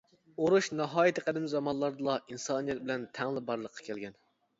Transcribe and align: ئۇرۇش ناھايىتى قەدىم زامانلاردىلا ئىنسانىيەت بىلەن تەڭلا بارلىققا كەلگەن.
ئۇرۇش 0.43 0.67
ناھايىتى 0.77 1.23
قەدىم 1.27 1.45
زامانلاردىلا 1.51 2.15
ئىنسانىيەت 2.31 2.81
بىلەن 2.87 3.05
تەڭلا 3.19 3.45
بارلىققا 3.51 3.87
كەلگەن. 3.91 4.17